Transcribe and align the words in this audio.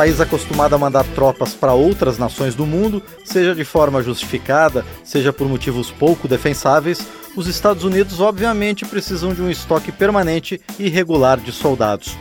país 0.00 0.18
acostumado 0.18 0.74
a 0.74 0.78
mandar 0.78 1.04
tropas 1.14 1.52
para 1.52 1.74
outras 1.74 2.16
nações 2.16 2.54
do 2.54 2.64
mundo, 2.64 3.02
seja 3.22 3.54
de 3.54 3.66
forma 3.66 4.02
justificada, 4.02 4.82
seja 5.04 5.30
por 5.30 5.46
motivos 5.46 5.90
pouco 5.90 6.26
defensáveis, 6.26 7.06
os 7.36 7.46
Estados 7.46 7.84
Unidos 7.84 8.18
obviamente 8.18 8.86
precisam 8.86 9.34
de 9.34 9.42
um 9.42 9.50
estoque 9.50 9.92
permanente 9.92 10.58
e 10.78 10.88
regular 10.88 11.38
de 11.38 11.52
soldados. 11.52 12.16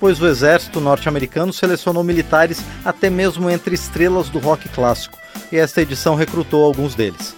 Pois 0.00 0.22
o 0.22 0.26
exército 0.26 0.80
norte-americano 0.80 1.52
selecionou 1.52 2.02
militares 2.02 2.62
até 2.82 3.10
mesmo 3.10 3.50
entre 3.50 3.74
estrelas 3.74 4.30
do 4.30 4.38
rock 4.38 4.66
clássico, 4.70 5.18
e 5.52 5.56
esta 5.58 5.82
edição 5.82 6.14
recrutou 6.14 6.64
alguns 6.64 6.94
deles. 6.94 7.36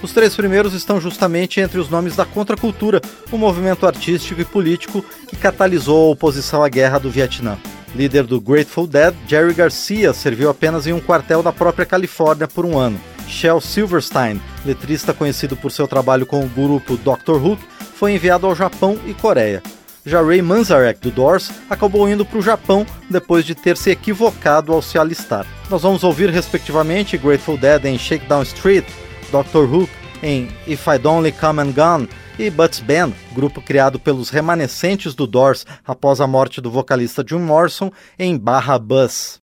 Os 0.00 0.12
três 0.12 0.36
primeiros 0.36 0.74
estão 0.74 1.00
justamente 1.00 1.58
entre 1.60 1.80
os 1.80 1.88
nomes 1.88 2.14
da 2.14 2.24
contracultura, 2.24 3.00
um 3.32 3.36
movimento 3.36 3.84
artístico 3.84 4.40
e 4.40 4.44
político 4.44 5.04
que 5.26 5.34
catalisou 5.36 6.06
a 6.08 6.12
oposição 6.12 6.62
à 6.62 6.68
guerra 6.68 7.00
do 7.00 7.10
Vietnã. 7.10 7.58
Líder 7.94 8.24
do 8.24 8.40
Grateful 8.40 8.88
Dead, 8.88 9.14
Jerry 9.26 9.54
Garcia 9.54 10.12
serviu 10.12 10.50
apenas 10.50 10.84
em 10.86 10.92
um 10.92 10.98
quartel 11.00 11.42
da 11.44 11.52
própria 11.52 11.86
Califórnia 11.86 12.48
por 12.48 12.66
um 12.66 12.76
ano. 12.76 12.98
Shel 13.28 13.60
Silverstein, 13.60 14.40
letrista 14.66 15.14
conhecido 15.14 15.56
por 15.56 15.70
seu 15.70 15.86
trabalho 15.86 16.26
com 16.26 16.44
o 16.44 16.48
grupo 16.48 16.96
Doctor 16.96 17.40
Who, 17.42 17.56
foi 17.94 18.12
enviado 18.14 18.46
ao 18.46 18.54
Japão 18.54 18.98
e 19.06 19.14
Coreia. 19.14 19.62
Já 20.04 20.20
Ray 20.20 20.42
Manzarek, 20.42 21.00
do 21.00 21.10
Doors, 21.12 21.50
acabou 21.70 22.08
indo 22.08 22.26
para 22.26 22.38
o 22.38 22.42
Japão 22.42 22.84
depois 23.08 23.44
de 23.44 23.54
ter 23.54 23.76
se 23.76 23.90
equivocado 23.90 24.72
ao 24.72 24.82
se 24.82 24.98
alistar. 24.98 25.46
Nós 25.70 25.80
vamos 25.82 26.02
ouvir, 26.02 26.28
respectivamente, 26.30 27.16
Grateful 27.16 27.56
Dead 27.56 27.84
em 27.86 27.96
Shakedown 27.96 28.42
Street, 28.42 28.84
Doctor 29.30 29.72
Who 29.72 29.88
em 30.22 30.48
If 30.66 30.84
I'd 30.88 31.06
Only 31.06 31.30
Come 31.32 31.60
and 31.62 31.70
Gone, 31.72 32.08
e 32.38 32.50
Butts 32.50 32.80
Band, 32.80 33.12
grupo 33.32 33.60
criado 33.62 33.98
pelos 33.98 34.28
remanescentes 34.30 35.14
do 35.14 35.26
Doors 35.26 35.64
após 35.86 36.20
a 36.20 36.26
morte 36.26 36.60
do 36.60 36.70
vocalista 36.70 37.24
Jim 37.28 37.38
Morrison 37.40 37.90
em 38.18 38.36
Barra 38.36 38.78
Bus. 38.78 39.40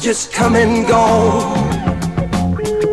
just 0.00 0.32
come 0.32 0.56
and 0.56 0.86
go. 0.86 1.54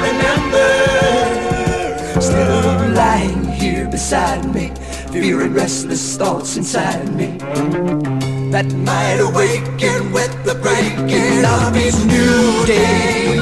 remember. 1.87 2.11
Still 2.19 2.93
lying 2.93 3.45
here 3.53 3.87
beside 3.89 4.53
me, 4.53 4.69
fearing 5.11 5.53
restless 5.53 6.17
thoughts 6.17 6.57
inside 6.57 7.13
me 7.15 8.32
that 8.53 8.71
might 8.85 9.17
awaken 9.17 10.11
with 10.13 10.31
the 10.45 10.53
breaking 10.61 11.41
of 11.43 11.75
each 11.75 11.97
new 12.05 12.63
day. 12.67 13.33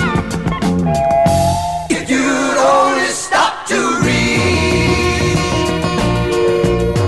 If 1.92 2.10
you'd 2.10 2.56
only 2.56 3.10
stop 3.12 3.68
to 3.68 3.76
read 4.08 5.36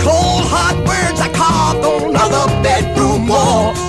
cold, 0.03 0.43
hot 0.51 0.75
words 0.85 1.17
I 1.21 1.31
carved 1.31 1.85
on 1.85 2.13
other 2.13 2.43
bedroom 2.61 3.25
walls, 3.25 3.79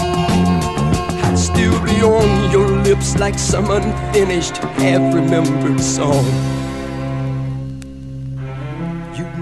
I'd 1.27 1.37
still 1.37 1.75
be 1.83 2.01
on 2.01 2.49
your 2.49 2.65
lips 2.81 3.19
like 3.19 3.37
some 3.37 3.71
unfinished, 3.71 4.55
half-remembered 4.79 5.81
song 5.81 6.25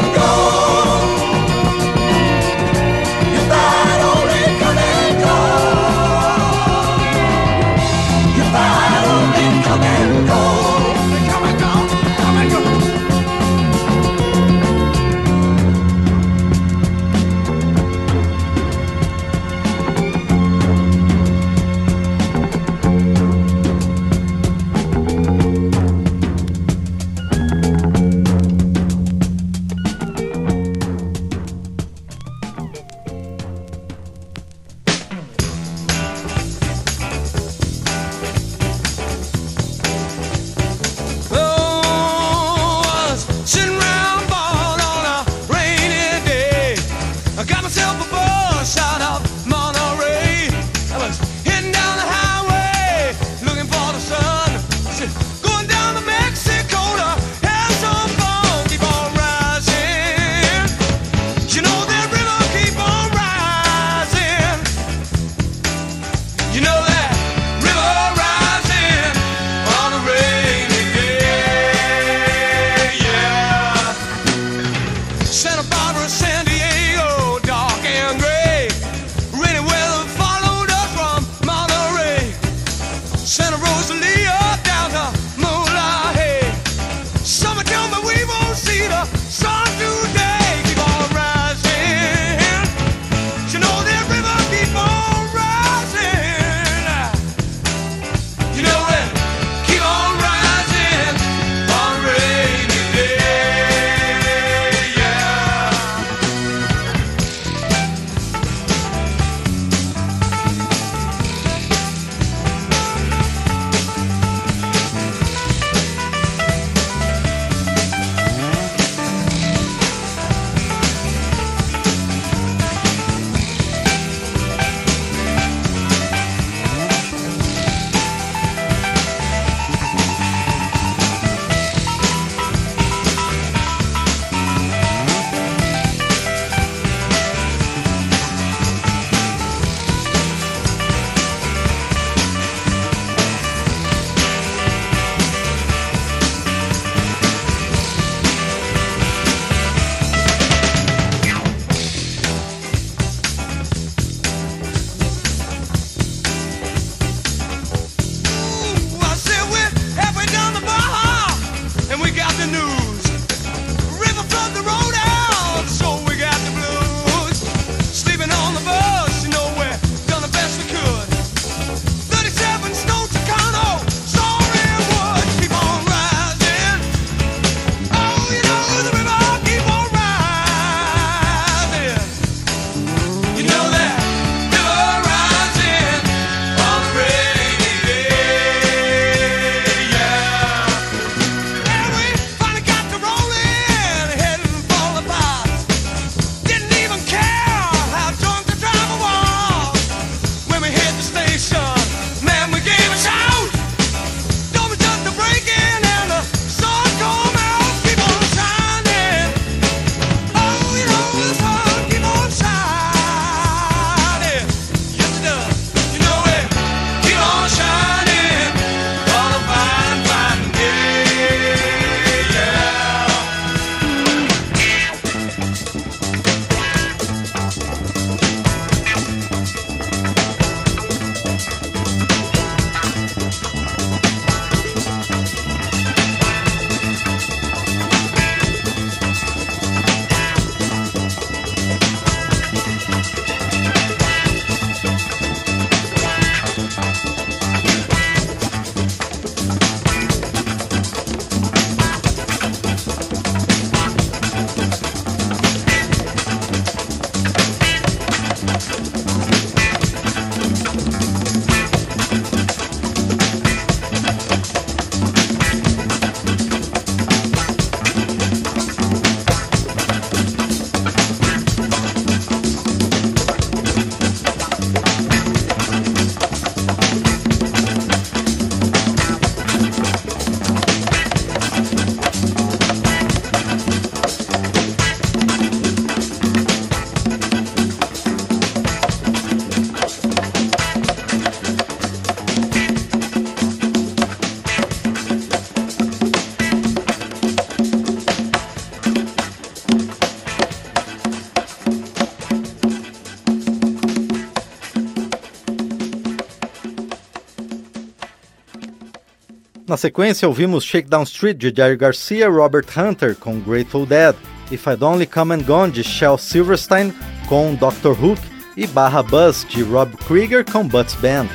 Na 309.73 309.77
sequência, 309.77 310.27
ouvimos 310.27 310.63
Shakedown 310.63 311.01
Street 311.01 311.35
de 311.35 311.49
Jerry 311.51 311.75
Garcia, 311.75 312.29
Robert 312.29 312.65
Hunter 312.77 313.15
com 313.15 313.39
Grateful 313.39 313.87
Dead, 313.87 314.13
If 314.51 314.67
I'd 314.67 314.83
Only 314.83 315.07
Come 315.07 315.33
and 315.33 315.41
Gone 315.47 315.71
de 315.71 315.83
Shel 315.83 316.15
Silverstein 316.19 316.93
com 317.27 317.55
Dr. 317.55 317.89
Hook 317.99 318.21
e 318.55 318.67
Barra 318.67 319.01
Buzz 319.01 319.43
de 319.49 319.63
Rob 319.63 319.95
Krieger 320.07 320.45
com 320.45 320.67
Butts 320.67 320.93
Band. 320.93 321.25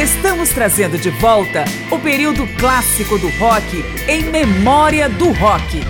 Estamos 0.00 0.50
trazendo 0.50 0.96
de 0.98 1.10
volta 1.18 1.64
o 1.90 1.98
período 1.98 2.46
clássico 2.60 3.18
do 3.18 3.28
rock 3.38 3.84
em 4.08 4.22
memória 4.26 5.08
do 5.08 5.32
rock. 5.32 5.84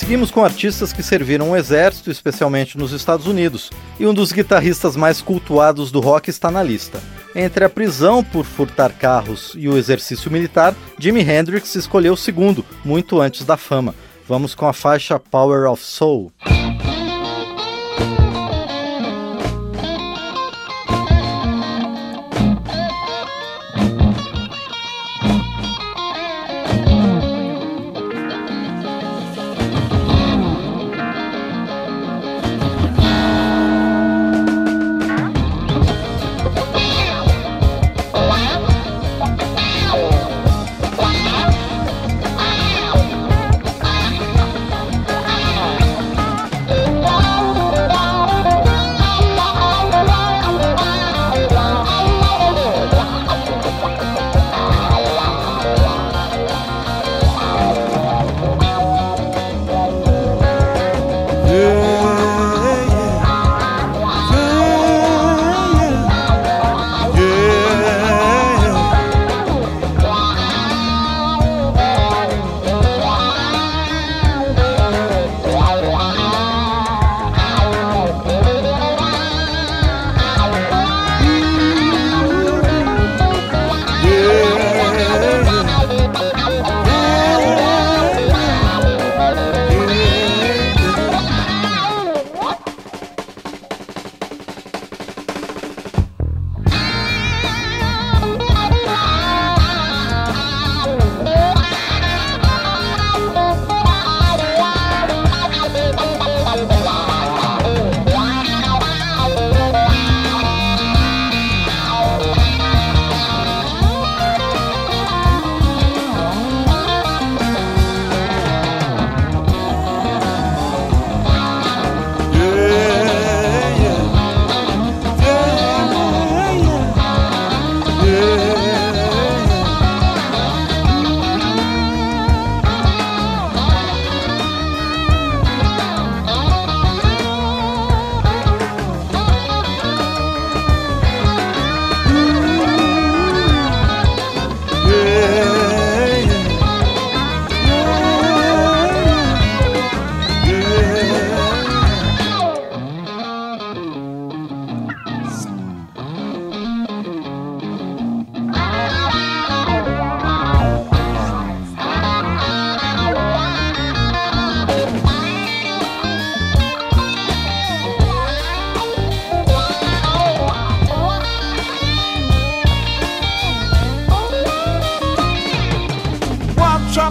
Seguimos 0.00 0.30
com 0.30 0.42
artistas 0.42 0.94
que 0.94 1.02
serviram 1.02 1.50
o 1.50 1.56
exército, 1.56 2.10
especialmente 2.10 2.78
nos 2.78 2.90
Estados 2.92 3.26
Unidos, 3.26 3.70
e 3.98 4.06
um 4.06 4.14
dos 4.14 4.32
guitarristas 4.32 4.96
mais 4.96 5.20
cultuados 5.20 5.92
do 5.92 6.00
rock 6.00 6.30
está 6.30 6.50
na 6.50 6.62
lista. 6.62 6.98
Entre 7.36 7.66
a 7.66 7.68
prisão 7.68 8.24
por 8.24 8.46
furtar 8.46 8.94
carros 8.94 9.52
e 9.54 9.68
o 9.68 9.76
exercício 9.76 10.30
militar, 10.30 10.74
Jimi 10.98 11.20
Hendrix 11.20 11.74
escolheu 11.74 12.14
o 12.14 12.16
segundo, 12.16 12.64
muito 12.82 13.20
antes 13.20 13.44
da 13.44 13.58
fama. 13.58 13.94
Vamos 14.26 14.54
com 14.54 14.66
a 14.66 14.72
faixa 14.72 15.20
Power 15.20 15.70
of 15.70 15.84
Soul. 15.84 16.32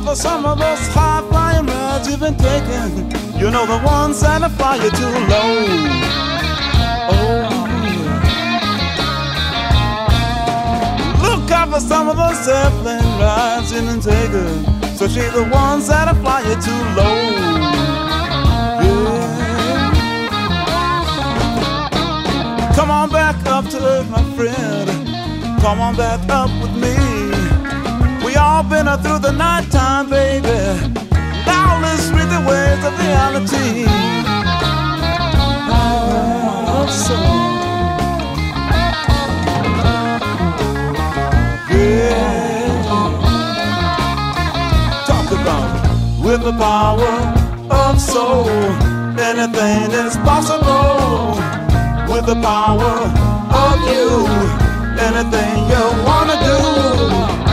for 0.09 0.15
some 0.15 0.43
of 0.45 0.57
those 0.57 0.87
high 0.87 1.21
flying 1.29 1.67
rides 1.67 2.09
you've 2.09 2.19
been 2.19 2.35
taking, 2.35 2.95
you 3.39 3.51
know 3.51 3.67
the 3.67 3.77
ones 3.85 4.19
that 4.21 4.39
fly 4.57 4.75
you 4.83 4.89
too 5.01 5.13
low. 5.33 5.55
Oh. 7.13 7.15
Look 11.25 11.43
out 11.51 11.67
for 11.71 11.79
some 11.91 12.09
of 12.09 12.15
those 12.17 12.41
airplane 12.47 13.05
rides 13.21 13.71
you've 13.71 13.85
been 13.85 14.01
taking, 14.01 14.65
so 14.97 15.07
she's 15.07 15.31
the 15.33 15.43
ones 15.53 15.87
that 15.89 16.09
fly 16.23 16.39
you 16.49 16.55
too 16.67 16.83
low. 16.99 17.17
Yeah. 18.81 19.25
Come 22.75 22.89
on 22.89 23.09
back 23.11 23.35
up 23.45 23.65
to 23.73 23.77
earth, 23.79 24.09
my 24.09 24.23
friend. 24.35 24.89
Come 25.61 25.79
on 25.79 25.95
back 25.95 26.21
up 26.31 26.49
with 26.63 26.75
me 26.81 26.98
all 28.59 28.69
been 28.75 28.87
through 29.03 29.19
the 29.19 29.31
night 29.31 29.67
time, 29.71 30.09
baby. 30.09 30.57
All 31.55 31.79
the 31.85 31.93
sweet 32.07 32.31
of 32.37 32.43
reality. 33.03 33.71
Oh, 35.75 36.85
so. 37.07 37.17
Yeah. 41.73 42.79
Talk 45.09 45.27
about 45.41 45.71
with 46.25 46.41
the 46.47 46.51
power 46.67 47.13
of 47.79 48.01
soul. 48.11 48.49
Anything 49.31 49.89
is 50.05 50.15
possible 50.27 51.39
with 52.11 52.25
the 52.31 52.37
power 52.49 52.93
of 53.63 53.75
you. 53.91 54.09
Anything 55.09 55.53
you 55.73 55.85
wanna 56.09 56.37
do. 56.51 57.48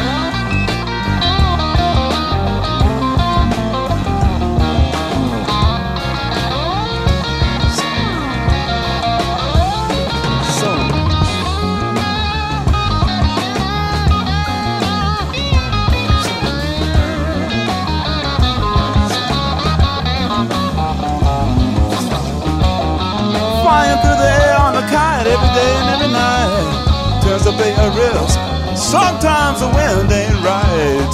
day 25.57 25.73
and 25.81 25.89
every 25.95 26.13
night 26.13 27.21
turns 27.25 27.45
to 27.49 27.53
pay 27.61 27.73
a 27.73 27.89
risk. 28.01 28.39
Sometimes 28.77 29.57
the 29.65 29.71
wind 29.79 30.11
ain't 30.23 30.37
right. 30.53 31.13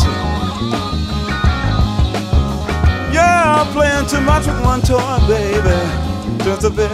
Yeah, 3.16 3.40
I'm 3.60 3.68
playing 3.78 4.06
too 4.12 4.20
much 4.32 4.44
with 4.48 4.60
one 4.70 4.80
toy, 4.82 5.16
baby. 5.30 5.80
Turns 6.44 6.62
to 6.66 6.70
be 6.80 6.88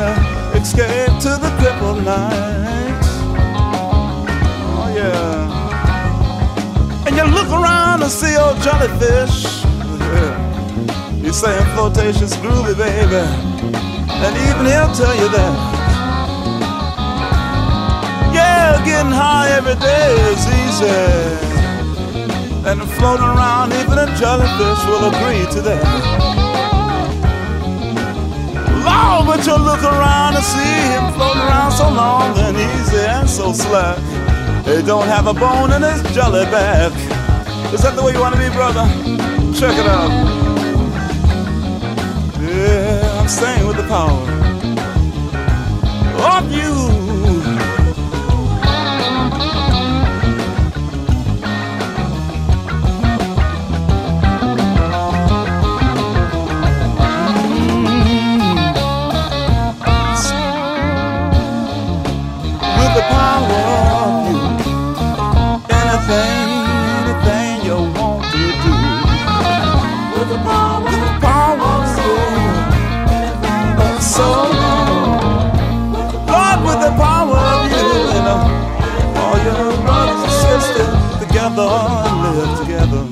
escape 0.59 1.15
to 1.25 1.31
the 1.45 1.51
crippled 1.59 2.01
night. 2.05 2.99
Oh 4.79 4.87
yeah. 5.01 7.07
And 7.07 7.13
you 7.17 7.23
look 7.39 7.49
around 7.61 7.99
and 8.03 8.13
see 8.21 8.35
old 8.45 8.59
jellyfish. 8.67 9.37
He's 11.25 11.39
saying 11.43 11.67
flotation's 11.75 12.35
groovy, 12.43 12.75
baby. 12.87 13.23
And 14.25 14.33
even 14.49 14.63
he'll 14.67 14.93
tell 15.01 15.15
you 15.23 15.29
that 15.41 15.57
well, 18.59 18.85
getting 18.85 19.13
high 19.13 19.49
every 19.59 19.77
day 19.79 20.11
is 20.35 20.45
easy. 20.63 22.27
And 22.71 22.81
floating 22.99 23.31
around, 23.39 23.69
even 23.81 23.97
a 24.05 24.09
jellyfish 24.23 24.81
will 24.91 25.05
agree 25.15 25.45
to 25.55 25.59
that. 25.63 26.03
Long, 28.89 29.21
but 29.31 29.47
you 29.47 29.55
look 29.71 29.83
around 29.93 30.33
and 30.39 30.43
see 30.55 30.75
him 30.93 31.05
floating 31.17 31.43
around 31.49 31.71
so 31.81 31.87
long 32.05 32.37
and 32.47 32.57
easy 32.69 32.99
and 33.17 33.31
so 33.31 33.53
slack. 33.53 33.97
He 34.67 34.83
don't 34.83 35.07
have 35.15 35.29
a 35.29 35.35
bone 35.47 35.71
in 35.77 35.83
his 35.91 36.03
jelly 36.13 36.45
back. 36.51 36.91
Is 37.73 37.83
that 37.83 37.95
the 37.95 38.03
way 38.03 38.11
you 38.13 38.19
want 38.25 38.35
to 38.35 38.41
be, 38.43 38.51
brother? 38.61 38.85
Check 39.59 39.75
it 39.83 39.87
out. 39.97 40.11
Yeah, 42.51 43.19
I'm 43.21 43.29
staying 43.29 43.65
with 43.69 43.77
the 43.77 43.87
power. 43.87 44.19
Up 46.35 46.45
you 46.51 46.98
and 81.61 82.39
live 82.39 82.59
together. 82.59 83.03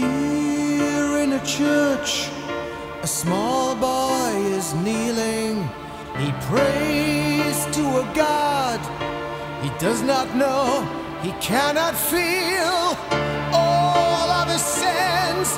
Here 0.00 1.16
in 1.24 1.30
a 1.32 1.42
church, 1.46 2.28
a 3.02 3.06
small 3.06 3.74
boy 3.76 4.34
is 4.58 4.74
kneeling. 4.74 5.56
He 6.20 6.28
prays 6.50 7.56
to 7.76 7.82
a 8.02 8.06
God 8.14 8.80
he 9.64 9.70
does 9.78 10.02
not 10.02 10.36
know, 10.36 10.66
he 11.22 11.32
cannot 11.40 11.94
feel 11.94 12.82
all 13.56 14.28
of 14.42 14.50
his 14.50 14.60
sins. 14.60 15.48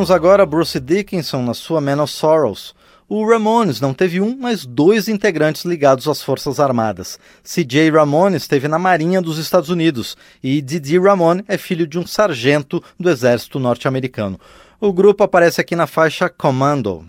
Ouvimos 0.00 0.16
agora 0.16 0.46
Bruce 0.46 0.80
Dickinson 0.80 1.42
na 1.42 1.52
sua 1.52 1.78
Man 1.78 2.02
of 2.02 2.10
Sorrows. 2.10 2.74
O 3.06 3.22
Ramones 3.28 3.82
não 3.82 3.92
teve 3.92 4.18
um, 4.18 4.34
mas 4.40 4.64
dois 4.64 5.08
integrantes 5.08 5.66
ligados 5.66 6.08
às 6.08 6.22
Forças 6.22 6.58
Armadas. 6.58 7.18
CJ 7.44 7.90
Ramones 7.90 8.44
esteve 8.44 8.66
na 8.66 8.78
Marinha 8.78 9.20
dos 9.20 9.36
Estados 9.36 9.68
Unidos 9.68 10.16
e 10.42 10.62
Didi 10.62 10.98
Ramone 10.98 11.44
é 11.46 11.58
filho 11.58 11.86
de 11.86 11.98
um 11.98 12.06
sargento 12.06 12.82
do 12.98 13.10
Exército 13.10 13.58
Norte-Americano. 13.60 14.40
O 14.80 14.90
grupo 14.90 15.22
aparece 15.22 15.60
aqui 15.60 15.76
na 15.76 15.86
faixa 15.86 16.30
Commando. 16.30 17.04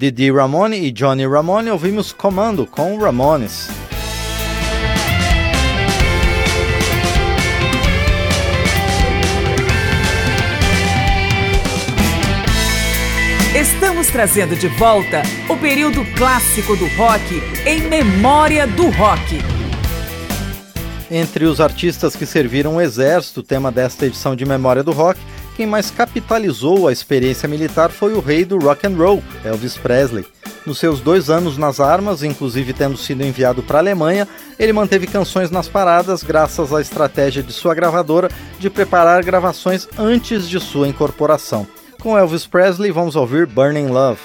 Didi 0.00 0.30
Ramone 0.30 0.78
e 0.78 0.92
Johnny 0.92 1.26
Ramone, 1.26 1.70
ouvimos 1.72 2.12
Comando 2.12 2.64
com 2.68 2.96
Ramones. 2.98 3.66
Estamos 13.60 14.06
trazendo 14.06 14.54
de 14.54 14.68
volta 14.68 15.20
o 15.48 15.56
período 15.56 16.04
clássico 16.16 16.76
do 16.76 16.86
rock 16.94 17.42
em 17.66 17.80
memória 17.88 18.68
do 18.68 18.88
rock. 18.90 19.36
Entre 21.10 21.44
os 21.44 21.60
artistas 21.60 22.14
que 22.14 22.24
serviram 22.24 22.76
o 22.76 22.80
exército, 22.80 23.40
o 23.40 23.42
tema 23.42 23.72
desta 23.72 24.06
edição 24.06 24.36
de 24.36 24.44
Memória 24.44 24.82
do 24.84 24.92
Rock 24.92 25.18
quem 25.58 25.66
mais 25.66 25.90
capitalizou 25.90 26.86
a 26.86 26.92
experiência 26.92 27.48
militar 27.48 27.90
foi 27.90 28.12
o 28.14 28.20
rei 28.20 28.44
do 28.44 28.56
rock 28.60 28.86
and 28.86 28.94
roll, 28.96 29.20
Elvis 29.44 29.76
Presley. 29.76 30.24
Nos 30.64 30.78
seus 30.78 31.00
dois 31.00 31.28
anos 31.30 31.58
nas 31.58 31.80
armas, 31.80 32.22
inclusive 32.22 32.72
tendo 32.72 32.96
sido 32.96 33.24
enviado 33.24 33.60
para 33.64 33.78
a 33.78 33.80
Alemanha, 33.80 34.28
ele 34.56 34.72
manteve 34.72 35.08
canções 35.08 35.50
nas 35.50 35.66
paradas 35.66 36.22
graças 36.22 36.72
à 36.72 36.80
estratégia 36.80 37.42
de 37.42 37.52
sua 37.52 37.74
gravadora 37.74 38.28
de 38.56 38.70
preparar 38.70 39.24
gravações 39.24 39.88
antes 39.98 40.48
de 40.48 40.60
sua 40.60 40.86
incorporação. 40.86 41.66
Com 42.00 42.16
Elvis 42.16 42.46
Presley, 42.46 42.92
vamos 42.92 43.16
ouvir 43.16 43.44
Burning 43.44 43.88
Love. 43.88 44.20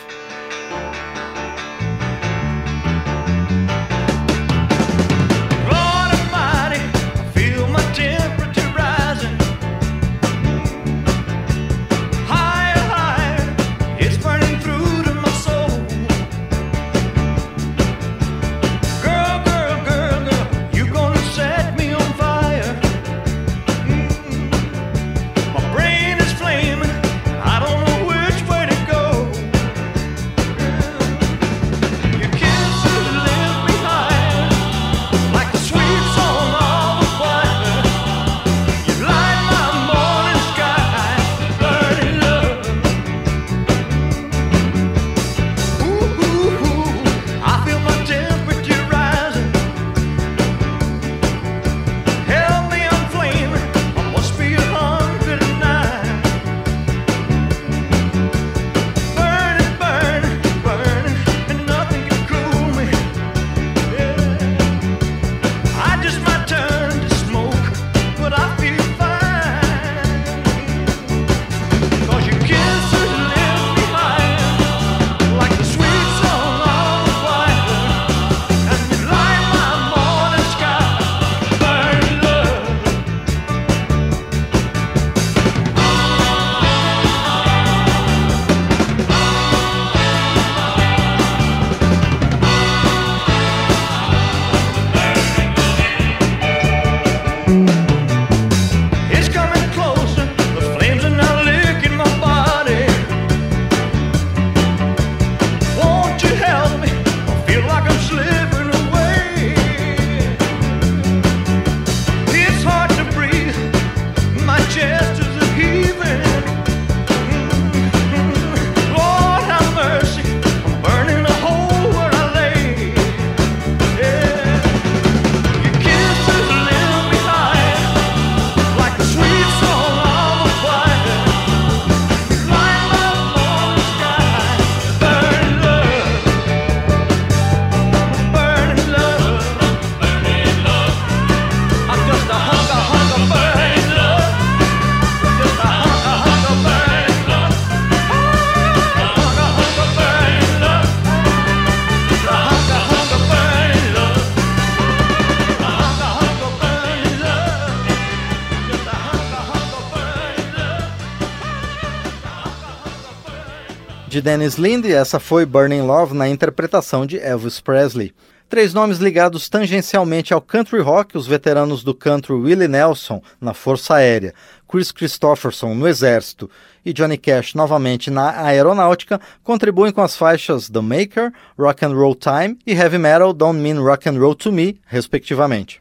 de 164.14 164.22
Dennis 164.22 164.58
Lind, 164.60 164.86
essa 164.86 165.20
foi 165.20 165.44
Burning 165.44 165.82
Love 165.82 166.14
na 166.14 166.30
interpretação 166.30 167.04
de 167.04 167.18
Elvis 167.18 167.60
Presley. 167.60 168.14
Três 168.48 168.72
nomes 168.72 169.00
ligados 169.00 169.50
tangencialmente 169.50 170.36
ao 170.36 170.40
country 170.40 170.80
rock, 170.82 171.18
os 171.18 171.26
veteranos 171.26 171.84
do 171.84 171.96
country 171.96 172.32
Willie 172.36 172.68
Nelson 172.68 173.24
na 173.42 173.56
Força 173.56 173.96
Aérea, 173.96 174.32
Chris 174.70 174.92
Christopherson 174.92 175.74
no 175.74 175.88
Exército 175.88 176.48
e 176.86 176.94
Johnny 176.94 177.18
Cash 177.18 177.56
novamente 177.56 178.12
na 178.12 178.30
Aeronáutica, 178.46 179.20
contribuem 179.44 179.92
com 179.92 180.02
as 180.04 180.16
faixas 180.16 180.70
The 180.70 180.82
Maker, 180.82 181.34
Rock 181.58 181.84
and 181.84 181.96
Roll 181.96 182.14
Time 182.14 182.56
e 182.68 182.72
Heavy 182.74 183.00
Metal 183.00 183.34
Don't 183.34 183.60
Mean 183.60 183.82
Rock 183.82 184.08
and 184.08 184.20
Roll 184.20 184.36
to 184.36 184.52
Me, 184.52 184.80
respectivamente. 184.86 185.80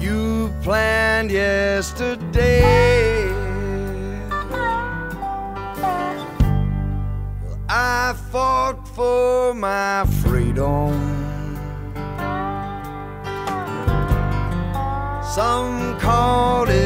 You 0.00 0.52
planned 0.62 1.30
yesterday. 1.30 3.24
I 7.68 8.14
fought 8.30 8.84
for 8.94 9.54
my 9.54 10.06
freedom. 10.22 10.92
Some 15.34 15.98
called 15.98 16.68
it. 16.68 16.83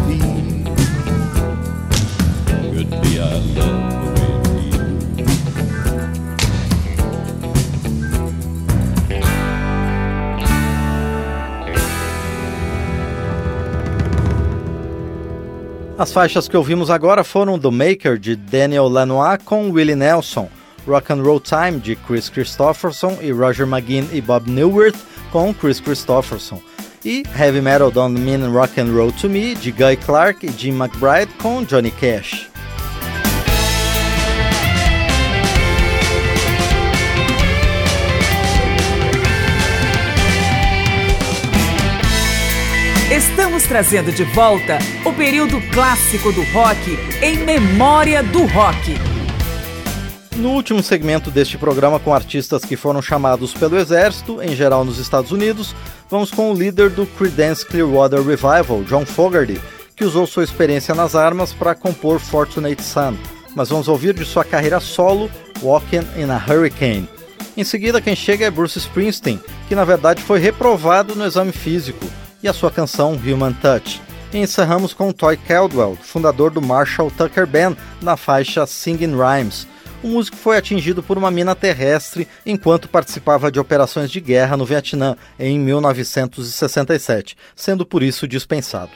feels. 2.61 2.73
Could 2.75 2.89
be 3.01 3.19
I 3.19 3.23
love. 3.59 4.02
As 15.99 16.11
faixas 16.11 16.47
que 16.49 16.57
ouvimos 16.57 16.89
agora 16.89 17.23
foram 17.23 17.57
do 17.57 17.71
Maker 17.71 18.17
de 18.17 18.35
Daniel 18.35 18.87
Lanois 18.87 19.37
com 19.45 19.69
Willie 19.69 19.95
Nelson, 19.95 20.49
Rock 20.87 21.13
and 21.13 21.21
Roll 21.21 21.39
Time 21.39 21.79
de 21.79 21.95
Chris 21.95 22.29
Christopherson 22.29 23.19
e 23.21 23.31
Roger 23.31 23.67
McGinn 23.67 24.07
e 24.11 24.19
Bob 24.19 24.49
Newirth 24.49 24.97
com 25.31 25.53
Chris 25.53 25.79
Christopherson 25.79 26.59
e 27.05 27.23
Heavy 27.35 27.61
Metal 27.61 27.91
Don't 27.91 28.19
Mean 28.19 28.49
Rock 28.51 28.81
and 28.81 28.91
Roll 28.91 29.11
to 29.13 29.29
Me 29.29 29.53
de 29.53 29.71
Guy 29.71 29.95
Clark 29.97 30.43
e 30.47 30.51
Jim 30.51 30.71
McBride 30.73 31.31
com 31.39 31.63
Johnny 31.63 31.91
Cash. 31.91 32.49
Estamos 43.13 43.61
trazendo 43.67 44.11
de 44.11 44.23
volta 44.23 44.79
o 45.05 45.13
período 45.13 45.61
clássico 45.71 46.31
do 46.33 46.41
rock 46.45 46.97
em 47.21 47.37
memória 47.37 48.23
do 48.23 48.43
rock. 48.45 48.91
No 50.35 50.49
último 50.49 50.81
segmento 50.81 51.29
deste 51.29 51.55
programa, 51.55 51.99
com 51.99 52.11
artistas 52.11 52.65
que 52.65 52.75
foram 52.75 53.03
chamados 53.03 53.53
pelo 53.53 53.77
Exército, 53.77 54.41
em 54.41 54.55
geral 54.55 54.83
nos 54.83 54.97
Estados 54.97 55.31
Unidos, 55.31 55.75
vamos 56.09 56.31
com 56.31 56.51
o 56.51 56.55
líder 56.55 56.89
do 56.89 57.05
Creedence 57.05 57.63
Clearwater 57.63 58.17
Revival, 58.19 58.83
John 58.87 59.05
Fogerty, 59.05 59.61
que 59.95 60.03
usou 60.03 60.25
sua 60.25 60.43
experiência 60.43 60.95
nas 60.95 61.13
armas 61.13 61.53
para 61.53 61.75
compor 61.75 62.19
Fortunate 62.19 62.81
Son. 62.81 63.13
Mas 63.55 63.69
vamos 63.69 63.87
ouvir 63.87 64.15
de 64.15 64.25
sua 64.25 64.43
carreira 64.43 64.79
solo, 64.79 65.29
Walking 65.61 66.01
in 66.17 66.31
a 66.31 66.37
Hurricane. 66.51 67.07
Em 67.55 67.63
seguida, 67.63 68.01
quem 68.01 68.15
chega 68.15 68.47
é 68.47 68.49
Bruce 68.49 68.79
Springsteen, 68.79 69.39
que 69.67 69.75
na 69.75 69.85
verdade 69.85 70.19
foi 70.23 70.39
reprovado 70.39 71.13
no 71.15 71.23
exame 71.27 71.51
físico 71.51 72.07
e 72.43 72.47
a 72.47 72.53
sua 72.53 72.69
canção 72.69 73.13
Human 73.15 73.53
Touch. 73.53 74.01
E 74.33 74.37
encerramos 74.37 74.93
com 74.93 75.11
Toy 75.13 75.37
Caldwell, 75.37 75.95
fundador 76.01 76.51
do 76.51 76.61
Marshall 76.61 77.09
Tucker 77.09 77.47
Band, 77.47 77.77
na 78.01 78.17
faixa 78.17 78.67
Singing 78.67 79.15
Rhymes. 79.15 79.65
O 80.03 80.07
músico 80.09 80.35
foi 80.35 80.57
atingido 80.57 81.01
por 81.01 81.17
uma 81.17 81.31
mina 81.31 81.55
terrestre 81.55 82.27
enquanto 82.45 82.89
participava 82.89 83.49
de 83.49 83.59
operações 83.59 84.11
de 84.11 84.19
guerra 84.19 84.57
no 84.57 84.65
Vietnã 84.65 85.15
em 85.39 85.57
1967, 85.57 87.37
sendo 87.55 87.85
por 87.85 88.03
isso 88.03 88.27
dispensado. 88.27 88.91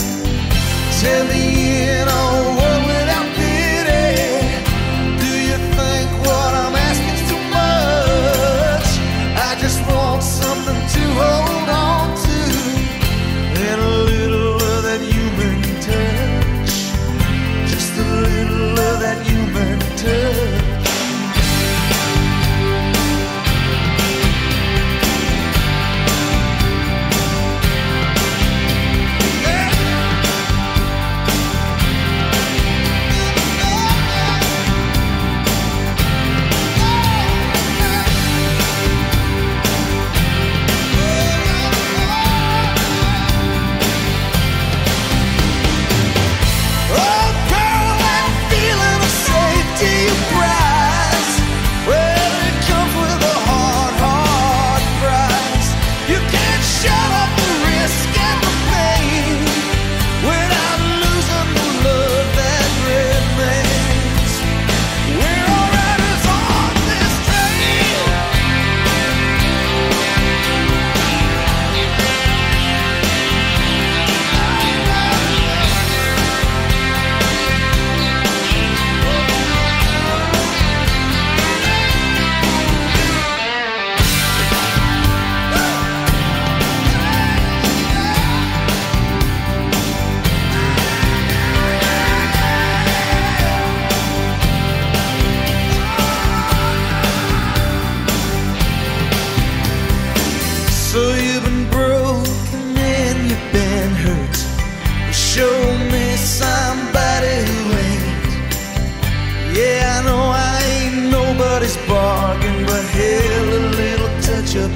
Tell 1.01 1.23
me 1.31 1.36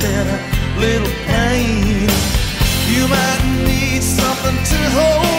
than 0.01 0.25
a 0.37 0.79
little 0.79 1.13
pain. 1.25 2.09
You 2.91 3.07
might 3.07 3.45
need 3.69 4.01
something 4.01 4.55
to 4.71 4.77
hold. 4.95 5.30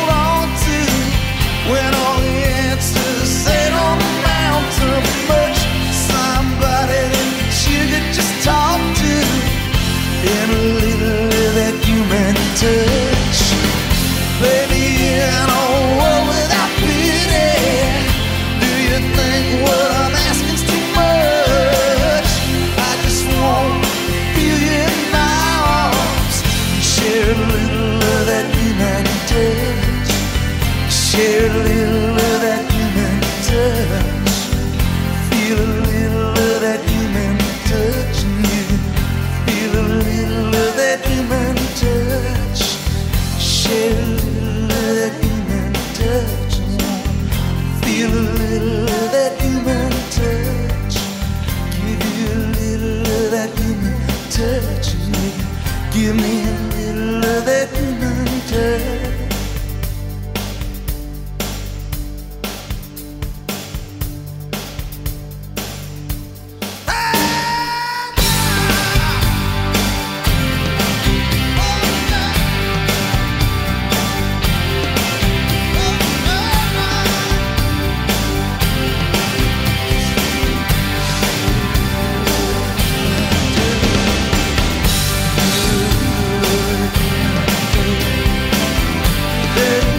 something 89.57 89.91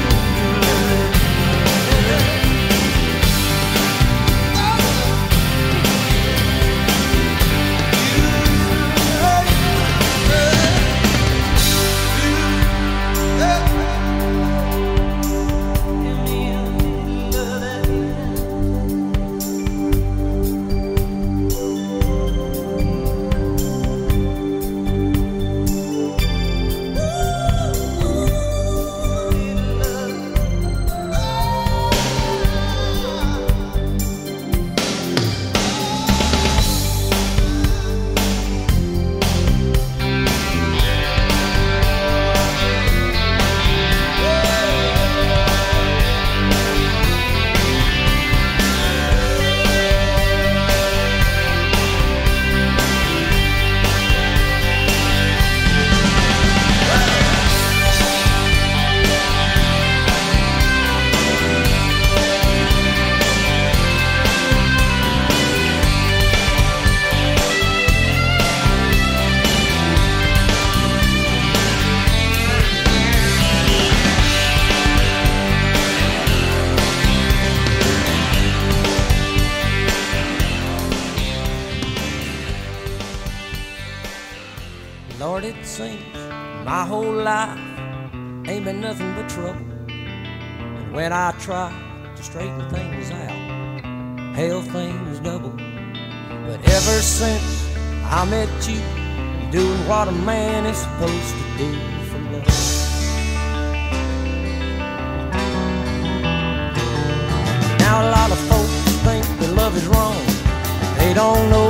don't 111.24 111.50
know 111.52 111.63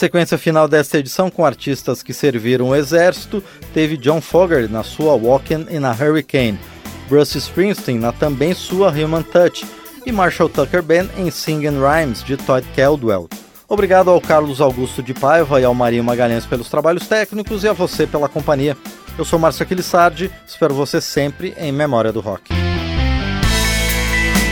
sequência 0.00 0.38
final 0.38 0.66
desta 0.66 0.96
edição, 0.98 1.28
com 1.30 1.44
artistas 1.44 2.02
que 2.02 2.14
serviram 2.14 2.70
o 2.70 2.74
exército, 2.74 3.44
teve 3.74 3.98
John 3.98 4.20
Fogerty 4.22 4.72
na 4.72 4.82
sua 4.82 5.12
Walkin' 5.14 5.66
e 5.68 5.78
na 5.78 5.90
Hurricane, 5.92 6.58
Bruce 7.06 7.36
Springsteen 7.36 7.98
na 7.98 8.10
também 8.10 8.54
sua 8.54 8.88
Human 8.88 9.22
Touch 9.22 9.66
e 10.06 10.10
Marshall 10.10 10.48
Tucker 10.48 10.82
Band 10.82 11.10
em 11.18 11.30
Singin' 11.30 11.78
Rhymes, 11.78 12.24
de 12.24 12.38
Todd 12.38 12.66
Caldwell. 12.74 13.28
Obrigado 13.68 14.08
ao 14.10 14.20
Carlos 14.22 14.58
Augusto 14.62 15.02
de 15.02 15.12
Paiva 15.12 15.60
e 15.60 15.64
ao 15.64 15.74
Marinho 15.74 16.02
Magalhães 16.02 16.46
pelos 16.46 16.70
trabalhos 16.70 17.06
técnicos 17.06 17.62
e 17.62 17.68
a 17.68 17.72
você 17.74 18.06
pela 18.06 18.28
companhia. 18.28 18.76
Eu 19.18 19.24
sou 19.26 19.38
Márcio 19.38 19.64
Aquilissardi, 19.64 20.30
espero 20.48 20.72
você 20.72 20.98
sempre 20.98 21.54
em 21.58 21.70
Memória 21.70 22.10
do 22.10 22.20
Rock. 22.20 22.48